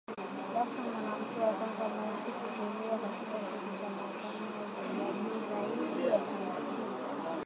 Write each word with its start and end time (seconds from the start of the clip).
Jackson, 0.53 0.85
mwanamke 0.93 1.37
wa 1.43 1.51
kwanza 1.57 1.83
mweusi 1.93 2.31
kuteuliwa 2.37 2.97
katika 3.03 3.35
kiti 3.49 3.69
cha 3.79 3.87
mahakama 3.95 4.45
ya 4.97 5.07
juu 5.19 5.39
zaidi 5.47 6.07
ya 6.09 6.17
taifa 6.17 6.59